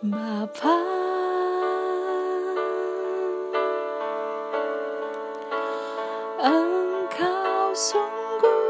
[0.00, 0.80] Bapa
[6.40, 8.64] Engkau sungguh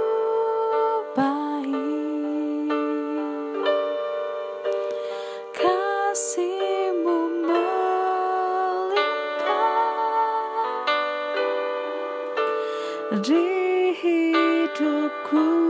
[1.15, 2.75] baik.
[5.55, 8.91] Kasihmu melimpah
[13.23, 15.70] Di hidupku.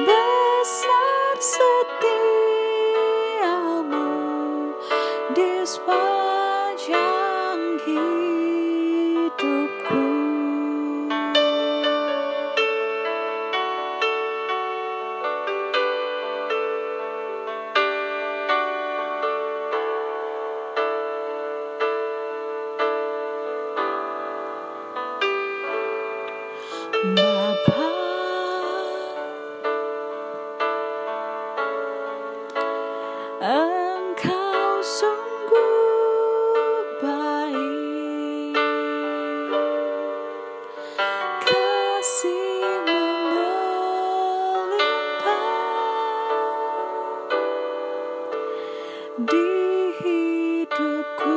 [0.02, 2.10] Besar setiamu
[5.30, 6.25] di despite
[49.16, 51.36] di hidupku.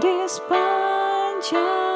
[0.00, 1.89] this punch.